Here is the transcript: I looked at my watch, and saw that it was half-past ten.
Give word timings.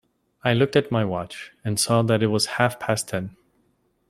I 0.43 0.55
looked 0.55 0.75
at 0.75 0.91
my 0.91 1.05
watch, 1.05 1.51
and 1.63 1.79
saw 1.79 2.01
that 2.01 2.23
it 2.23 2.31
was 2.31 2.47
half-past 2.57 3.09
ten. 3.09 3.37